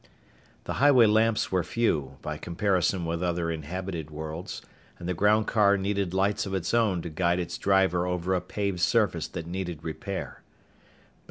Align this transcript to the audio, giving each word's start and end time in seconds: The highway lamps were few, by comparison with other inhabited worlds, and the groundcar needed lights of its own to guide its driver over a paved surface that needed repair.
The 0.63 0.73
highway 0.81 1.05
lamps 1.05 1.51
were 1.51 1.61
few, 1.61 2.17
by 2.23 2.37
comparison 2.39 3.05
with 3.05 3.21
other 3.21 3.51
inhabited 3.51 4.09
worlds, 4.09 4.63
and 4.97 5.07
the 5.07 5.13
groundcar 5.13 5.77
needed 5.77 6.11
lights 6.11 6.47
of 6.47 6.55
its 6.55 6.73
own 6.73 7.03
to 7.03 7.09
guide 7.11 7.37
its 7.37 7.55
driver 7.55 8.07
over 8.07 8.33
a 8.33 8.41
paved 8.41 8.79
surface 8.79 9.27
that 9.27 9.45
needed 9.45 9.83
repair. 9.83 10.41